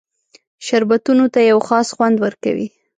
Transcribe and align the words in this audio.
شربتونو 0.65 1.25
ته 1.33 1.39
یو 1.51 1.59
خاص 1.67 1.87
خوند 1.95 2.15
ورکوي. 2.23 2.67